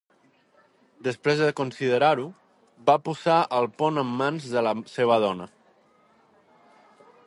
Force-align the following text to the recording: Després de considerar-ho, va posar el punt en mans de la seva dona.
Després 1.07 1.43
de 1.43 1.49
considerar-ho, 1.59 2.25
va 2.89 2.97
posar 3.09 3.37
el 3.61 3.71
punt 3.83 4.05
en 4.05 4.13
mans 4.23 4.49
de 4.57 4.67
la 4.71 4.77
seva 4.97 5.23
dona. 5.27 5.49